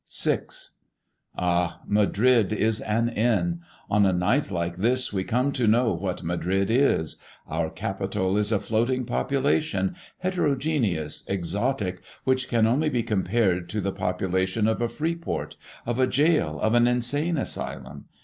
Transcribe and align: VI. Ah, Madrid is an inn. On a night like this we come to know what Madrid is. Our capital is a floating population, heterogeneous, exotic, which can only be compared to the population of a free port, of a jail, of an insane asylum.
VI. 0.23 0.39
Ah, 1.37 1.81
Madrid 1.85 2.51
is 2.51 2.81
an 2.81 3.07
inn. 3.07 3.61
On 3.87 4.03
a 4.03 4.11
night 4.11 4.49
like 4.49 4.77
this 4.77 5.13
we 5.13 5.23
come 5.23 5.51
to 5.51 5.67
know 5.67 5.93
what 5.93 6.23
Madrid 6.23 6.71
is. 6.71 7.17
Our 7.47 7.69
capital 7.69 8.35
is 8.35 8.51
a 8.51 8.59
floating 8.59 9.05
population, 9.05 9.95
heterogeneous, 10.17 11.23
exotic, 11.27 12.01
which 12.23 12.47
can 12.49 12.65
only 12.65 12.89
be 12.89 13.03
compared 13.03 13.69
to 13.69 13.79
the 13.79 13.91
population 13.91 14.67
of 14.67 14.81
a 14.81 14.89
free 14.89 15.13
port, 15.15 15.55
of 15.85 15.99
a 15.99 16.07
jail, 16.07 16.59
of 16.61 16.73
an 16.73 16.87
insane 16.87 17.37
asylum. 17.37 18.05